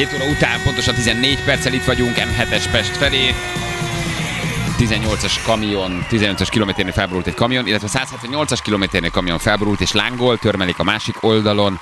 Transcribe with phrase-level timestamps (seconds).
[0.00, 3.34] 7 óra után pontosan 14 perccel itt vagyunk M7-es Pest felé.
[4.78, 10.78] 18-as kamion, 15-ös kilométernél felborult egy kamion, illetve 178-as kilométernél kamion felborult és lángol, törmelik
[10.78, 11.78] a másik oldalon.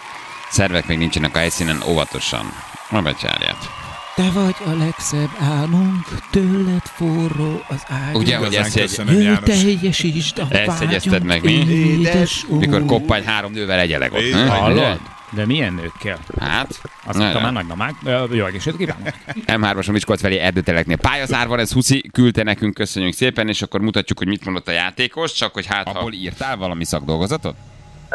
[0.50, 2.52] Szervek még nincsenek a helyszínen, óvatosan.
[2.90, 3.70] Ma becsárját.
[4.14, 8.14] Te vagy a legszebb álmunk, tőled forró az ágy.
[8.14, 11.52] Ugye, hogy ezt egy, Jöjj, teljesítsd a Ezt jegyezted meg, mi?
[11.52, 14.48] édes mikor koppány három nővel egyeleg ott.
[14.48, 15.00] Hallod?
[15.32, 16.18] De milyen nőkkel?
[16.40, 17.94] Hát, Azok na, már nagymamák.
[18.32, 19.14] Jó egészséget kívánok!
[19.46, 23.80] M3-as a Miskolc felé erdőteleknél pályazár van, ez Huszi küldte nekünk, köszönjük szépen, és akkor
[23.80, 27.56] mutatjuk, hogy mit mondott a játékos, csak hogy hát Abból írtál valami szakdolgozatot?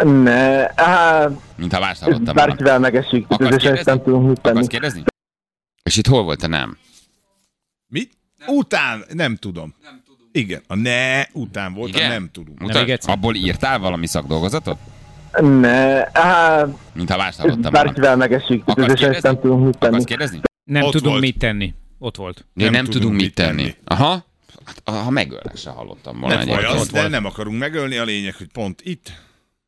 [0.03, 2.45] Ne, á, Mint ha más hallottam volna.
[2.45, 3.81] bárkivel megesik, kérdezni?
[3.83, 4.55] nem tudunk mit tenni.
[4.55, 5.03] Akarsz kérdezni?
[5.83, 6.77] És itt hol volt a nem?
[7.87, 8.11] Mit?
[8.47, 9.73] Után, nem tudom.
[9.83, 10.27] Nem tudom.
[10.31, 12.05] Igen, a ne után volt, Igen?
[12.09, 12.59] a nem tudunk.
[12.59, 14.77] Mutat, abból írtál valami szakdolgozatot?
[15.41, 17.69] Ne, á, Mint ha volna.
[17.69, 19.19] bárkivel megesik, kérdezni?
[19.21, 19.91] nem tudunk mit tenni.
[19.93, 20.39] Akarsz kérdezni?
[20.63, 21.21] Nem Ott tudunk volt.
[21.21, 21.73] mit tenni.
[21.99, 22.45] Ott volt.
[22.53, 23.75] Nem, nem tudunk mit tenni.
[23.83, 24.25] Aha.
[24.65, 26.35] Hát, ha megölnek se hallottam volna.
[26.35, 29.11] Nem baj az, de nem akarunk megölni, a lényeg, hogy pont itt,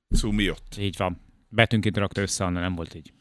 [0.09, 0.75] Szumi ott.
[0.79, 1.21] Így van.
[1.49, 3.13] Betűnként rakta össze, Anna nem volt így.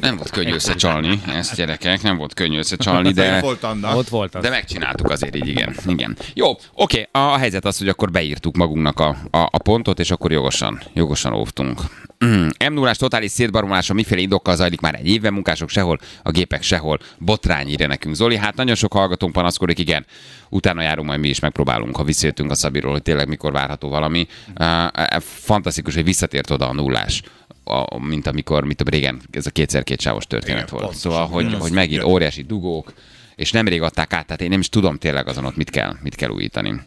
[0.00, 3.96] Nem volt könnyű összecsalni, ezt gyerekek, nem volt könnyű összecsalni, De volt annak.
[3.96, 4.42] Ott volt az.
[4.42, 5.74] De megcsináltuk azért így, igen.
[5.86, 6.16] igen.
[6.34, 10.32] Jó, oké, a helyzet az, hogy akkor beírtuk magunknak a, a, a pontot, és akkor
[10.32, 11.80] jogosan, jogosan óvtunk.
[12.24, 12.46] Mm.
[12.70, 16.98] m 0 totális szétbarolása miféle indokkal zajlik már egy éve, munkások sehol, a gépek sehol.
[17.18, 18.36] Botrány írja nekünk Zoli.
[18.36, 20.06] Hát nagyon sok hallgatónk panaszkodik, igen.
[20.48, 24.26] Utána járunk, majd mi is megpróbálunk, ha visszajöttünk a Szabiról, hogy tényleg mikor várható valami.
[24.60, 27.22] Uh, fantasztikus, hogy visszatért oda a nullás
[27.68, 30.82] a, mint amikor, mit tudom, régen ez a kétszer-két sávos történet Igen, volt.
[30.82, 31.10] pontosan.
[31.10, 32.12] Szóval, hogy, hogy megint igen.
[32.12, 32.92] óriási dugók,
[33.36, 36.14] és nemrég adták át, tehát én nem is tudom tényleg azon ott mit kell, mit
[36.14, 36.80] kell újítani.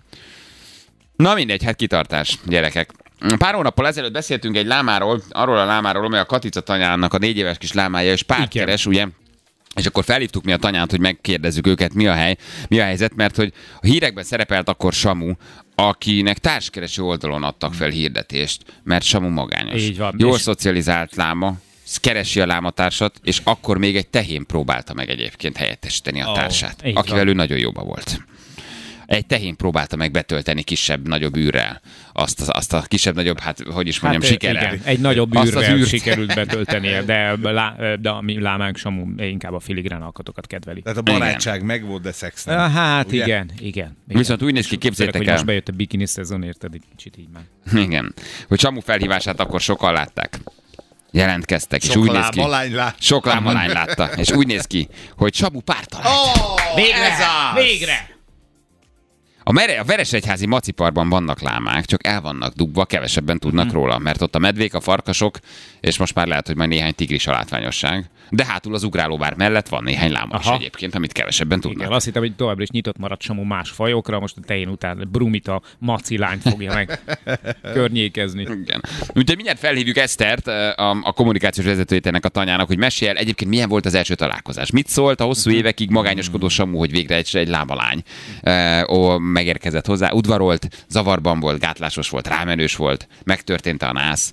[1.15, 2.91] Na mindegy, hát kitartás, gyerekek.
[3.37, 7.37] Pár hónappal ezelőtt beszéltünk egy lámáról, arról a lámáról, amely a Katica tanyának a négy
[7.37, 8.65] éves kis lámája, és párt Igen.
[8.65, 9.07] keres, ugye?
[9.75, 12.35] És akkor felhívtuk mi a tanyát, hogy megkérdezzük őket, mi a hely,
[12.67, 15.33] mi a helyzet, mert hogy a hírekben szerepelt akkor Samu,
[15.87, 19.81] akinek társkereső oldalon adtak fel hirdetést, mert Samu magányos.
[19.81, 20.15] Így van.
[20.17, 21.55] Jól És- szocializált láma,
[21.95, 26.81] keresi a lámatársat, és akkor még egy tehén próbálta meg egyébként helyettesíteni a Ó, társát,
[26.93, 27.27] akivel van.
[27.27, 28.21] ő nagyon jóba volt.
[29.11, 31.81] Egy tehén próbálta meg betölteni kisebb-nagyobb űrrel.
[32.13, 34.73] Azt, a- azt a kisebb-nagyobb, hát hogy is mondjam, ö, sikerrel.
[34.73, 35.87] igen, egy nagyobb Azt az űrrel űrt.
[35.87, 40.81] sikerült betöltenie, de, lá, de a mi lámánk Samu inkább a filigrán alkatokat kedveli.
[40.81, 42.71] Tehát a barátság megvolt, de szex nem.
[42.71, 43.15] Hát Ugye?
[43.23, 43.97] igen, igen, igen.
[44.17, 45.35] Viszont úgy néz ki, Főleg, képzeljétek hogy el.
[45.35, 46.73] most bejött a bikini szezon, érted?
[46.73, 47.43] Egy kicsit így már.
[47.85, 48.13] Igen.
[48.47, 50.39] Hogy Samu felhívását akkor sokan látták.
[51.13, 52.37] Jelentkeztek, és Sok úgy néz ki.
[52.39, 52.95] lábalány lát.
[52.99, 56.39] Sok lámalány látta, és úgy néz ki, hogy Samu pár talált.
[56.75, 56.97] Végre!
[57.11, 57.63] Ez az!
[57.63, 58.09] Végre!
[59.43, 63.73] A, mere, a Veresegyházi maciparban vannak lámák, csak el vannak dugva, kevesebben tudnak Mhm.
[63.73, 65.37] róla, mert ott a medvék, a farkasok,
[65.79, 68.09] és most már lehet, hogy majd néhány tigris a látványosság.
[68.29, 70.55] De hátul az ugrálóvár mellett van néhány láma is Aha.
[70.55, 71.79] egyébként, amit kevesebben tudnak.
[71.81, 75.07] Igen, azt hittem, hogy továbbra is nyitott maradt Samu más fajokra, most a tején után
[75.11, 76.99] Brumita maci lányt fogja meg
[77.73, 78.41] környékezni.
[78.41, 78.81] Igen.
[79.07, 83.69] Úgyhogy mindjárt felhívjuk Esztert, a, a kommunikációs vezetőjét ennek a tanyának, hogy mesél egyébként milyen
[83.69, 84.71] volt az első találkozás.
[84.71, 88.01] Mit szólt a hosszú évekig magányoskodó Samu, hogy végre egy, egy lábalány
[88.41, 94.31] e, ó, megérkezett hozzá, udvarolt, zavarban volt, gátlásos volt, rámenős volt, megtörtént a nász,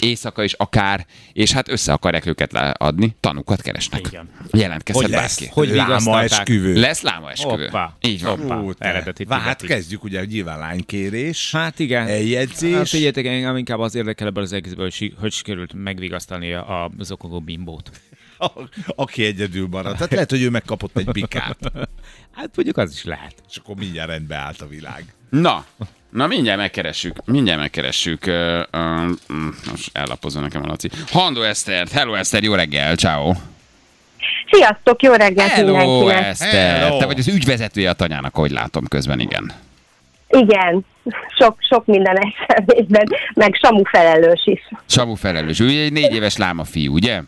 [0.00, 4.06] éjszaka is akár, és hát össze akarják őket adni, tanukat keresnek.
[4.06, 4.28] Igen.
[4.52, 5.44] Jelentkezhet Hogy bárki.
[5.44, 5.52] lesz?
[5.52, 6.80] Hogy Láma esküvő.
[6.80, 7.64] Lesz láma esküvő.
[7.64, 7.96] Hoppá.
[8.00, 8.38] Így van.
[8.38, 8.58] Hoppá.
[8.60, 8.84] Ú, te.
[8.84, 12.06] Eredeti Vá, Hát kezdjük ugye, hogy nyilván lánykérés, Hát igen.
[12.08, 12.74] eljegyzés.
[12.74, 16.90] Hát figyeljetek, engem inkább az érdekel ebből az egészből, hogy, hogy sikerült megvigasztalni a, a
[16.98, 17.90] zokogó bimbót.
[18.38, 18.50] A-
[18.86, 19.96] aki egyedül maradt.
[19.96, 21.58] Tehát lehet, hogy ő megkapott egy bikát,
[22.36, 23.34] Hát mondjuk az is lehet.
[23.50, 25.04] és akkor mindjárt rendbe állt a világ.
[25.30, 25.64] Na,
[26.10, 28.26] na mindjárt megkeressük, mindjárt megkeressük.
[28.26, 29.10] Uh, uh,
[29.70, 30.90] most ellapozza nekem a Laci.
[31.10, 33.32] Handó Eszter, hello Eszter, jó reggel, ciao.
[34.50, 36.24] Sziasztok, jó reggelt Hello mindenkinek!
[36.24, 36.98] Eszter, Hello.
[36.98, 39.52] te vagy az ügyvezetője a tanyának, ahogy látom közben, igen.
[40.28, 40.84] Igen,
[41.38, 44.60] sok, sok minden személyben, meg Samu felelős is.
[44.86, 47.20] Samu felelős, ő egy négy éves láma fiú, ugye?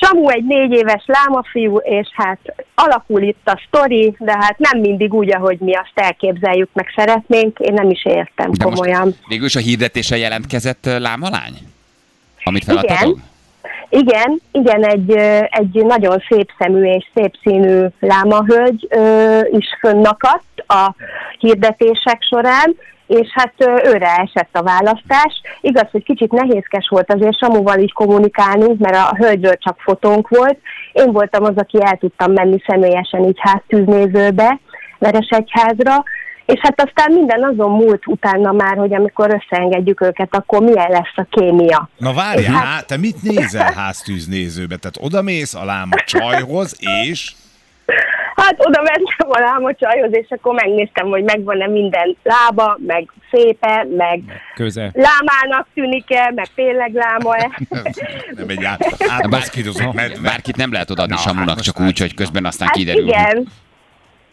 [0.00, 2.38] Samu egy négy éves lámafiú, és hát
[2.74, 7.58] alakul itt a sztori, de hát nem mindig úgy, ahogy mi azt elképzeljük, meg szeretnénk.
[7.58, 9.04] Én nem is értem De komolyan.
[9.04, 11.54] most végül is a hirdetése jelentkezett lámalány?
[12.44, 13.18] Amit feladtatok?
[13.88, 20.60] Igen, igen, egy, ö, egy nagyon szép szemű és szép színű lámahölgy ö, is fönnakadt
[20.66, 20.94] a
[21.38, 22.76] hirdetések során,
[23.06, 23.52] és hát
[23.84, 25.40] őre esett a választás.
[25.60, 30.58] Igaz, hogy kicsit nehézkes volt azért Samuval így kommunikálnunk, mert a hölgyről csak fotónk volt.
[30.92, 34.60] Én voltam az, aki el tudtam menni személyesen így háztűznézőbe,
[34.98, 36.04] Veresegyházra,
[36.46, 41.16] És hát aztán minden azon múlt utána már, hogy amikor összeengedjük őket, akkor milyen lesz
[41.16, 41.88] a kémia.
[41.96, 42.86] Na várjál, Hát- hát...
[42.86, 44.76] te mit nézel háztűznézőbe?
[44.76, 47.34] Tehát odamész a láma csajhoz, és...
[48.36, 54.20] Hát oda mentem a lámacsajhoz, és akkor megnéztem, hogy megvan-e minden lába, meg szépe, meg
[54.54, 54.90] Köze.
[54.92, 57.50] lámának tűnik-e, meg tényleg láma-e.
[58.36, 60.20] Nem egy át, átbászkírozott medve.
[60.22, 63.06] Bárkit nem lehet adni Na, Samunak, hát csak úgy, hogy közben aztán Hát kiderül.
[63.06, 63.46] igen.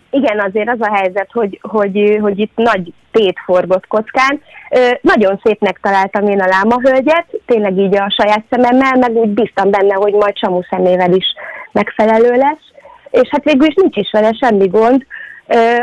[0.09, 4.41] Igen, azért az a helyzet, hogy, hogy, hogy itt nagy tét forgott kockán.
[4.69, 9.69] Ö, nagyon szépnek találtam én a lámahölgyet, tényleg így a saját szememmel, meg úgy bíztam
[9.71, 11.25] benne, hogy majd Samu szemével is
[11.71, 12.71] megfelelő lesz.
[13.21, 15.05] És hát végül is nincs is vele semmi gond.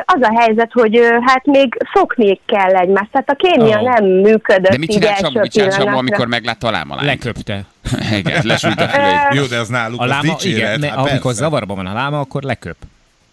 [0.04, 3.88] Az a helyzet, hogy hát még szokni kell egymást, tehát a kémia Ó.
[3.88, 7.06] nem működött De mit csinált Samu, mit csinált Samu, amikor meglátta a lámalányt?
[7.06, 7.64] Leköpte.
[8.18, 9.34] Igen, lesült a füleit.
[9.34, 10.58] Jó, de az náluk A az láma, dicséret.
[10.58, 11.38] igen, ne, hát amikor persze.
[11.38, 12.76] zavarban van a láma, akkor leköp.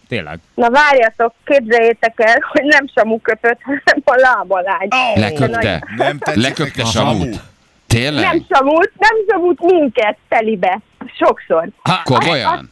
[0.08, 0.38] Tényleg.
[0.54, 4.88] Na várjatok, képzeljétek el, hogy nem Samu köpött, hanem a lábalány.
[5.16, 5.82] Ó, Leköpte.
[5.96, 7.28] Nem Leköpte Samut.
[7.28, 7.40] Nem
[7.86, 8.42] Tényleg?
[8.50, 10.80] Samut, nem Samut minket telibe.
[11.16, 11.68] Sokszor.
[12.04, 12.68] Komolyan?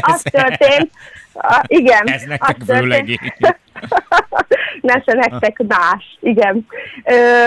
[0.00, 0.90] Az történt,
[1.34, 2.06] a, igen.
[2.06, 3.18] Ez nektek az vőlegény.
[4.80, 6.66] Nesze nektek más, igen.
[7.04, 7.44] Ö,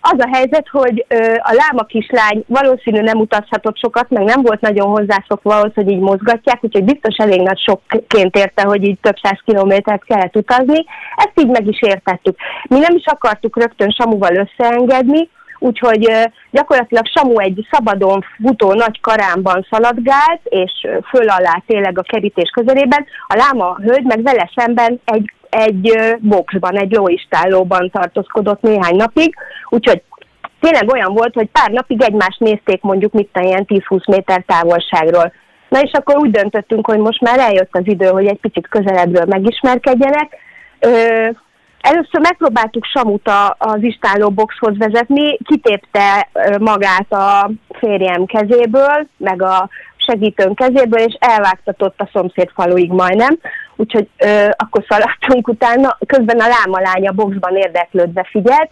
[0.00, 4.60] az a helyzet, hogy ö, a láma kislány valószínű nem utazhatott sokat, meg nem volt
[4.60, 9.16] nagyon hozzászokva ahhoz, hogy így mozgatják, úgyhogy biztos elég nagy sokként érte, hogy így több
[9.22, 10.84] száz kilométert kellett utazni.
[11.16, 12.36] Ezt így meg is értettük.
[12.68, 15.28] Mi nem is akartuk rögtön Samuval összeengedni,
[15.58, 16.10] úgyhogy
[16.50, 20.72] gyakorlatilag Samu egy szabadon futó nagy karámban szaladgált, és
[21.08, 23.06] föl alá tényleg a kerítés közelében.
[23.26, 29.34] A láma hölgy meg vele szemben egy egy boxban, egy lóistállóban tartózkodott néhány napig,
[29.68, 30.02] úgyhogy
[30.60, 35.32] tényleg olyan volt, hogy pár napig egymást nézték mondjuk mit ilyen 10-20 méter távolságról.
[35.68, 39.24] Na és akkor úgy döntöttünk, hogy most már eljött az idő, hogy egy picit közelebbről
[39.24, 40.36] megismerkedjenek.
[41.86, 46.28] Először megpróbáltuk Samut a, az istálló boxhoz vezetni, kitépte
[46.58, 53.38] magát a férjem kezéből, meg a segítőn kezéből, és elvágtatott a szomszéd faluig majdnem.
[53.76, 58.70] Úgyhogy ö, akkor szaladtunk utána, közben a lámalány a boxban érdeklődve figyelt,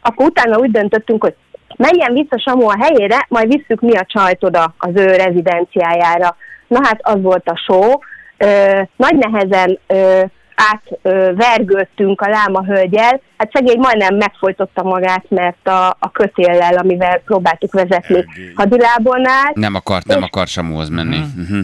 [0.00, 1.34] akkor utána úgy döntöttünk, hogy
[1.76, 6.36] menjen vissza Samu a helyére, majd visszük mi a csajt oda az ő rezidenciájára.
[6.66, 7.90] Na hát az volt a show.
[8.36, 10.22] Ö, nagy nehezen ö,
[10.56, 17.72] átvergődtünk a láma hölgyel, hát szegény majdnem megfojtotta magát, mert a, a kötéllel, amivel próbáltuk
[17.72, 18.52] vezetni, Egész.
[18.54, 21.18] hadilábon állt, Nem akart, nem akart Samuhoz menni.
[21.36, 21.60] Mhm.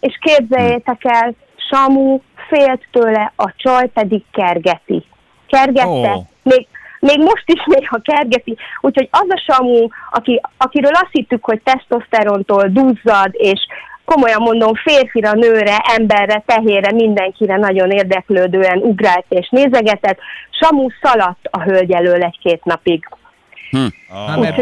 [0.00, 1.34] és képzeljétek el,
[1.70, 5.04] Samu félt tőle, a csaj pedig kergeti.
[5.46, 6.24] Kergette, oh.
[6.42, 6.66] még,
[7.00, 8.56] még most is néha kergeti.
[8.80, 13.60] Úgyhogy az a Samu, aki, akiről azt hittük, hogy tesztoszterontól duzzad, és
[14.04, 20.18] komolyan mondom, férfira, nőre, emberre, tehére, mindenkire nagyon érdeklődően ugrált és nézegetett,
[20.50, 23.08] Samu szaladt a hölgy elől egy-két napig.
[24.08, 24.60] Ah, mert-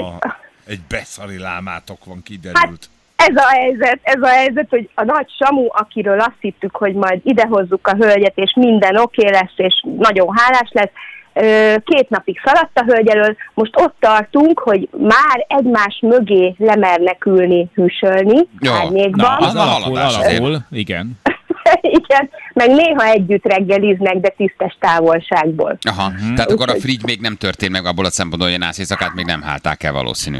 [0.67, 2.89] egy beszari lámátok van, Hát kiderült.
[3.17, 7.21] ez a helyzet, ez a helyzet, hogy a nagy Samu, akiről azt hittük, hogy majd
[7.25, 10.91] idehozzuk a hölgyet, és minden oké okay lesz, és nagyon hálás lesz,
[11.85, 17.67] két napig szaladt a hölgy elől, most ott tartunk, hogy már egymás mögé lemernek ülni,
[17.75, 19.37] hűsölni, Jó, árnyékban.
[19.41, 21.19] na, Az a alakul, alakul, igen.
[21.81, 25.79] Igen, meg néha együtt reggeliznek, de tisztes távolságból.
[25.91, 26.35] Aha, Mhm.
[26.35, 29.15] tehát akkor a frigy még nem történt meg abból a szempontból, hogy a nász éjszakát
[29.15, 30.39] még nem hálták el valószínű.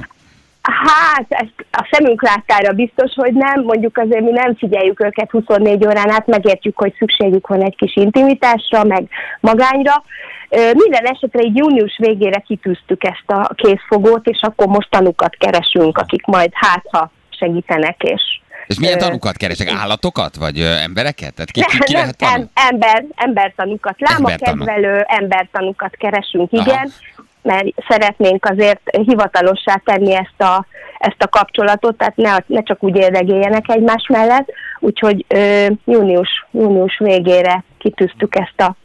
[0.63, 3.63] Hát, ezt a szemünk láttára biztos, hogy nem.
[3.63, 7.97] Mondjuk azért mi nem figyeljük őket 24 órán át, megértjük, hogy szükségük van egy kis
[7.97, 9.09] intimitásra, meg
[9.41, 10.03] magányra.
[10.51, 16.27] Minden esetre így június végére kitűztük ezt a készfogót, és akkor most tanukat keresünk, akik
[16.27, 18.23] majd hát, ha segítenek, és
[18.67, 19.73] És milyen tanukat keresek?
[19.77, 20.37] Állatokat?
[20.37, 21.35] Vagy ö, embereket?
[21.35, 22.33] Tehát ki, ki, ki nem, lehet tanú?
[22.33, 26.63] em, ember, embertanukat, lámakedvelő embertanukat keresünk, Aha.
[26.63, 26.93] igen,
[27.43, 30.67] mert szeretnénk azért hivatalossá tenni ezt a,
[30.99, 36.99] ezt a kapcsolatot, tehát ne, ne csak úgy érdegéljenek egymás mellett, úgyhogy ö, június, június
[36.99, 38.77] végére kitűztük ezt a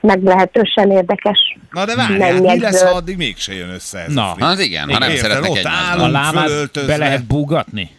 [0.00, 4.32] meglehetősen érdekes Na de várjál, mi lesz, ha addig mégse jön össze ez Na.
[4.32, 4.44] a?
[4.44, 6.04] Az igen, ha nem Érted, szeretnek ott egymásban.
[6.04, 7.90] A lámát be lehet búgatni?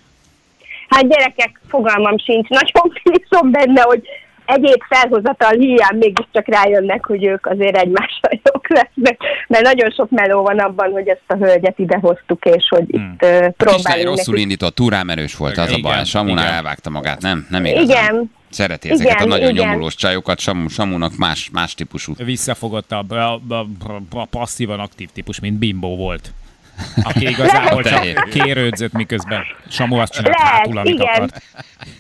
[0.89, 4.01] Hát gyerekek, fogalmam sincs, nagyon bízom benne, hogy
[4.45, 10.41] egyéb felhozatal hiány mégiscsak rájönnek, hogy ők azért egymással jók lesznek, mert nagyon sok meló
[10.43, 13.15] van abban, hogy ezt a hölgyet idehoztuk, és hogy Hmm.
[13.15, 16.03] itt uh, Kislány próbálunk rosszul indított, túrám erős volt, az a Igen, baj.
[16.05, 16.55] Samunál igen.
[16.55, 17.47] elvágta magát, nem?
[17.49, 17.83] Nem igazán.
[17.85, 19.67] Igen, Szereti ezeket Igen, a nagyon igen.
[19.67, 22.13] nyomulós csajokat, Samu, Samunak más, más típusú.
[22.17, 23.65] Visszafogottabb, a, a,
[24.11, 26.31] a, passzívan aktív típus, mint Bimbo volt.
[27.03, 31.07] Aki igazából csak kérődzött, miközben Samu azt csinált Lehet, hátul, amit igen.
[31.07, 31.41] akart.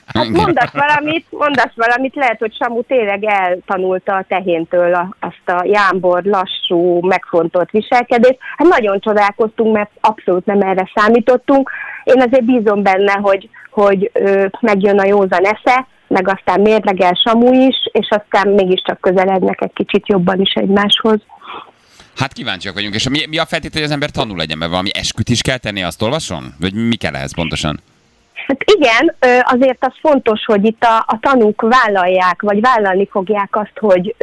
[0.05, 5.65] Hát mondasz valamit, mondasz valamit, lehet, hogy Samu tényleg eltanulta a tehéntől a, azt a
[5.65, 8.37] jámbor, lassú, megfontolt viselkedést.
[8.57, 11.71] Hát nagyon csodálkoztunk, mert abszolút nem erre számítottunk.
[12.03, 17.67] Én azért bízom benne, hogy, hogy ö, megjön a józan esze, meg aztán mérlegel Samu
[17.67, 21.19] is, és aztán mégiscsak közelednek egy kicsit jobban is egymáshoz.
[22.15, 24.89] Hát kíváncsiak vagyunk, és mi, mi a feltétel, hogy az ember tanul legyen, mert valami
[24.93, 26.53] esküt is kell tenni, azt olvason?
[26.59, 27.79] Vagy mi kell ehhez pontosan?
[28.47, 33.77] Hát igen, azért az fontos, hogy itt a, a tanúk vállalják, vagy vállalni fogják azt,
[33.79, 34.15] hogy,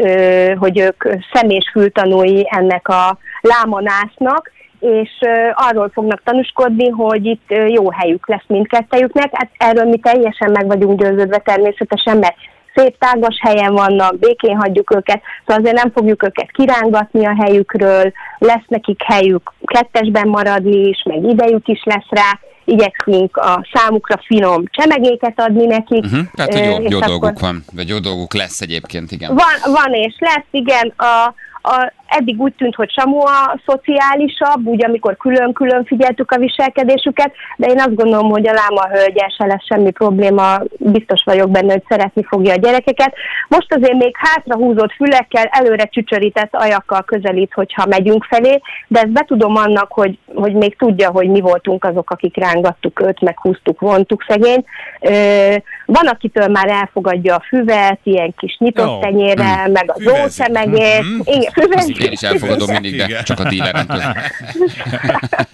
[0.58, 4.52] hogy ők személyes fültanúi ennek a lámanásznak,
[4.84, 5.10] és
[5.54, 9.30] arról fognak tanúskodni, hogy itt jó helyük lesz mindkettejüknek.
[9.32, 12.36] Hát erről mi teljesen meg vagyunk győződve természetesen, mert
[12.74, 18.12] szép tágas helyen vannak, békén hagyjuk őket, szóval azért nem fogjuk őket kirángatni a helyükről,
[18.38, 24.62] lesz nekik helyük kettesben maradni is, meg idejük is lesz rá, igyekszünk a számukra finom
[24.70, 26.04] csemegéket adni nekik.
[26.04, 26.20] Uh-huh.
[26.34, 29.34] Tehát, hogy jó, jó dolguk van, vagy jó dolguk lesz egyébként, igen.
[29.34, 30.92] van, van és lesz, igen.
[30.96, 31.34] A,
[31.68, 37.66] a, eddig úgy tűnt, hogy Samu a szociálisabb, úgy amikor külön-külön figyeltük a viselkedésüket, de
[37.66, 41.84] én azt gondolom, hogy a láma hölgyel se lesz semmi probléma, biztos vagyok benne, hogy
[41.88, 43.14] szeretni fogja a gyerekeket.
[43.48, 49.12] Most azért még hátra húzott fülekkel, előre csücsörített ajakkal közelít, hogyha megyünk felé, de ezt
[49.12, 53.80] betudom annak, hogy, hogy még tudja, hogy mi voltunk azok, akik rángattuk őt, meg húztuk,
[53.80, 54.64] vontuk szegény.
[55.00, 55.54] Ö,
[55.86, 58.98] van, akitől már elfogadja a füvet, ilyen kis nyitott Jó.
[58.98, 60.20] tenyérrel, meg a Füvezik.
[60.20, 61.02] zócsemegét.
[61.02, 61.20] Mhm.
[61.24, 62.03] Igen, füvezik.
[62.04, 64.02] Én is elfogadom mindig, de csak a dílerentől.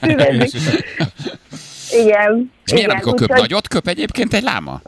[0.01, 0.61] Füvezik.
[1.93, 2.53] Igen.
[2.65, 3.69] És milyen, igen, amikor köp úgyhogy- nagyot?
[3.69, 4.81] Köp egyébként egy láma?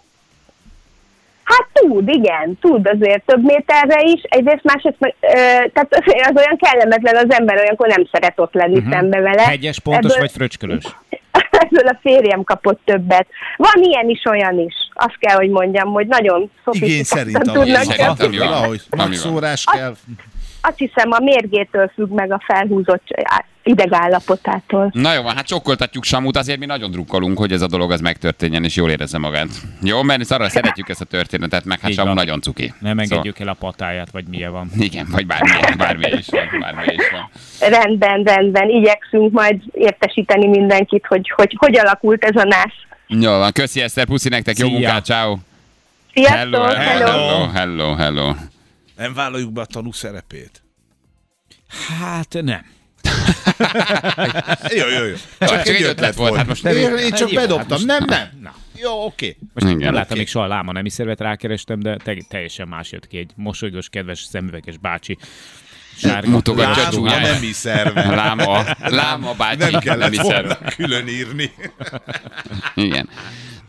[1.45, 5.29] Hát tud, igen, tud azért több méterre is, egyrészt másrészt, meg, ö,
[5.73, 8.93] tehát az olyan kellemetlen az ember, olyankor nem szeret ott lenni uh-huh.
[8.93, 9.43] szembe vele.
[9.43, 10.85] Hegyes, pontos Ebből- vagy fröcskölös?
[11.51, 13.27] Ebből a férjem kapott többet.
[13.57, 14.75] Van ilyen is, olyan is.
[14.93, 17.83] Azt kell, hogy mondjam, hogy nagyon Igény szerint, szofisztikáltan ahogy tudnak.
[17.85, 18.49] Igény szerint, ami van.
[18.49, 19.09] valahogy Ami van.
[19.09, 19.95] maxórás kell.
[20.63, 23.03] Azt hiszem, a mérgétől függ meg a felhúzott
[23.63, 24.91] idegállapotától.
[24.95, 28.01] Na jó, van, hát sokkoltatjuk Samut, azért mi nagyon drukkolunk, hogy ez a dolog az
[28.01, 29.49] megtörténjen, és jól érezze magát.
[29.83, 32.17] Jó, mert arra szeretjük ezt a történetet, meg hát Így Samu van.
[32.17, 32.75] nagyon cuki.
[32.81, 34.69] Nem engedjük el a patáját, vagy milyen van.
[34.71, 37.31] Szóval, igen, vagy bármilyen, bármilyen is van, bármilyen is van.
[37.71, 38.69] Rendben, rendben.
[38.69, 42.75] Igyekszünk majd értesíteni mindenkit, hogy hogy, hogy alakult ez a nász.
[43.07, 44.79] Jó van, köszi Eszter, puszi nektek, jó Szia.
[44.79, 45.37] munkát, ciao.
[46.15, 46.37] Sziasztok!
[46.37, 48.33] Hello, hello, hello, hello, hello.
[48.97, 50.63] Nem vállaljuk be a tanú szerepét.
[52.01, 52.65] Hát nem.
[54.77, 55.15] Jó, jó, jó.
[55.39, 57.67] csak egy ötlet volt, hát most nem- Én, én csak Jó, hát bedobtam.
[57.69, 58.29] most- Nem, nem.
[58.43, 58.55] Na.
[58.77, 59.37] Jó, oké.
[59.55, 59.79] Most Igen.
[59.79, 60.19] nem láttam Oké.
[60.19, 63.19] még soha láma nemi szervet, rákerestem, de te, teljesen más jött ki.
[63.19, 65.19] Egy mosolygós, kedves, szemüveges bácsi.
[65.97, 66.31] Sárga.
[66.31, 68.15] Mutogatja a Látsuk, a nemi szerve.
[68.15, 70.25] Láma, láma bácsi, Nem kellett hiszem.
[70.27, 71.51] volna külön írni.
[72.75, 73.09] Igen.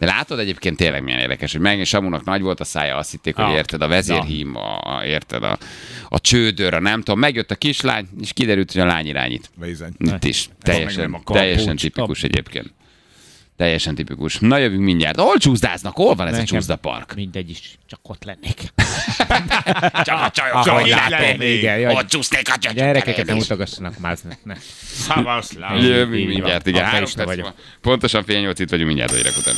[0.06, 3.36] De látod egyébként tényleg milyen érdekes, hogy megint Samunak nagy volt a szája, azt hitték,
[3.36, 3.54] hogy Ah.
[3.54, 5.58] érted, a vezérhím, a, érted, a,
[6.10, 9.50] a csődör, a nem tudom, megjött a kislány, és kiderült, hogy a lány irányít.
[9.56, 9.92] Bizony.
[9.98, 10.48] Itt is.
[10.48, 12.74] meg Teljesen, a teljesen tipikus egyébként.
[13.58, 14.38] Teljesen tipikus.
[14.40, 15.20] Na jövünk mindjárt.
[15.20, 15.96] Hol csúszdáznak?
[15.96, 17.16] Hol van ez a Nekem csúszda park?
[17.16, 18.62] Mindegy is, csak ott lennék.
[20.04, 21.58] Csak a csajok Ahogy csak itt látom, lennék.
[21.58, 21.80] igen.
[21.80, 22.78] Jaj, Ott csúsznék a csajok.
[22.78, 24.18] gyerekeket nem mutogassanak már.
[24.44, 24.56] Ne.
[24.86, 26.86] Szavasz, Jövünk mindjárt, igen.
[26.86, 27.48] Három perc.
[27.82, 29.56] Pontosan fél nyolc itt vagyunk mindjárt a hírek után.